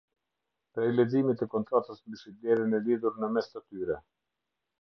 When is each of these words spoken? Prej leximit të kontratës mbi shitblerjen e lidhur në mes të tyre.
Prej 0.77 0.87
leximit 0.99 1.37
të 1.41 1.47
kontratës 1.51 2.01
mbi 2.05 2.21
shitblerjen 2.23 2.75
e 2.79 2.83
lidhur 2.89 3.23
në 3.25 3.33
mes 3.37 3.53
të 3.55 3.67
tyre. 3.67 4.03